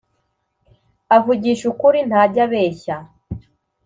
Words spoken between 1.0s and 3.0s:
Avugisha ukuri, ntajya abeshya